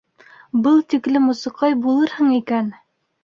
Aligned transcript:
Был 0.67 0.79
тиклем 0.93 1.27
осоҡай 1.35 1.77
булырһың 1.83 2.33
икән! 2.39 2.73